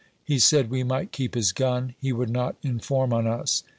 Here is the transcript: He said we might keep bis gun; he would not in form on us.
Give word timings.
He 0.23 0.39
said 0.39 0.71
we 0.71 0.81
might 0.83 1.11
keep 1.11 1.33
bis 1.33 1.51
gun; 1.51 1.93
he 1.99 2.11
would 2.11 2.31
not 2.31 2.55
in 2.63 2.79
form 2.79 3.13
on 3.13 3.27
us. 3.27 3.61